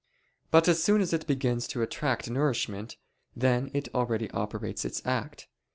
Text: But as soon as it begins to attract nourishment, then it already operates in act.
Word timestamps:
But 0.49 0.67
as 0.67 0.83
soon 0.83 0.99
as 0.99 1.13
it 1.13 1.27
begins 1.27 1.67
to 1.67 1.83
attract 1.83 2.27
nourishment, 2.27 2.97
then 3.35 3.69
it 3.71 3.93
already 3.93 4.31
operates 4.31 4.83
in 4.83 4.93
act. 5.05 5.47